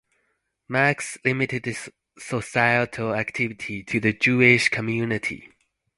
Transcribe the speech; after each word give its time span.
Max 0.67 1.19
limited 1.23 1.65
his 1.65 1.91
societal 2.17 3.13
activity 3.13 3.83
to 3.83 3.99
the 3.99 4.11
Jewish 4.11 4.67
community. 4.67 5.51